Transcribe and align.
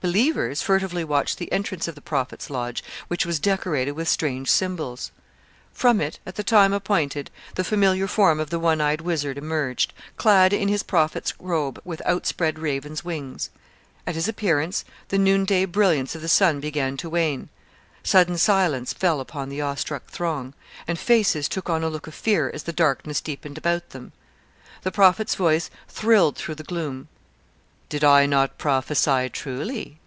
Believers 0.00 0.62
furtively 0.62 1.02
watched 1.02 1.38
the 1.38 1.50
entrance 1.50 1.88
of 1.88 1.96
the 1.96 2.00
Prophet's 2.00 2.50
lodge, 2.50 2.84
which 3.08 3.26
was 3.26 3.40
decorated 3.40 3.90
with 3.92 4.08
strange 4.08 4.48
symbols. 4.48 5.10
From 5.74 6.00
it 6.00 6.20
at 6.24 6.36
the 6.36 6.44
time 6.44 6.72
appointed 6.72 7.32
the 7.56 7.64
familiar 7.64 8.06
form 8.06 8.38
of 8.38 8.48
the 8.50 8.60
one 8.60 8.80
eyed 8.80 9.00
wizard 9.00 9.36
emerged, 9.36 9.92
clad 10.16 10.52
in 10.52 10.68
his 10.68 10.84
prophet's 10.84 11.34
robe 11.40 11.80
with 11.84 12.00
outspread 12.06 12.60
raven's 12.60 13.04
wings. 13.04 13.50
At 14.06 14.14
his 14.14 14.28
appearance 14.28 14.84
the 15.08 15.18
noonday 15.18 15.64
brilliance 15.64 16.14
of 16.14 16.22
the 16.22 16.28
sun 16.28 16.60
began 16.60 16.96
to 16.98 17.10
wane. 17.10 17.48
Sudden 18.04 18.38
silence 18.38 18.92
fell 18.92 19.18
upon 19.18 19.48
the 19.48 19.60
awestruck 19.60 20.06
throng, 20.06 20.54
and 20.86 20.96
faces 20.96 21.48
took 21.48 21.68
on 21.68 21.82
a 21.82 21.88
look 21.88 22.06
of 22.06 22.14
fear 22.14 22.48
as 22.54 22.62
the 22.62 22.72
darkness 22.72 23.20
deepened 23.20 23.58
about 23.58 23.90
them. 23.90 24.12
The 24.84 24.92
Prophet's 24.92 25.34
voice 25.34 25.70
thrilled 25.88 26.36
through 26.36 26.54
the 26.54 26.62
gloom. 26.62 27.08
'Did 27.90 28.04
I 28.04 28.26
not 28.26 28.58
prophesy 28.58 29.30
truly? 29.30 29.98